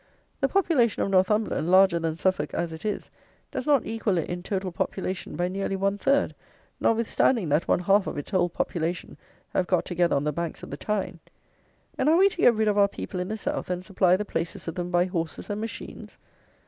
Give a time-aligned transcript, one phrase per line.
[0.39, 3.11] The population of Northumberland, larger than Suffolk as it is,
[3.51, 6.33] does not equal it in total population by nearly one third,
[6.79, 9.15] notwithstanding that one half of its whole population
[9.49, 11.19] have got together on the banks of the Tyne.
[11.99, 14.25] And are we to get rid of our people in the South, and supply the
[14.25, 16.17] places of them by horses and machines?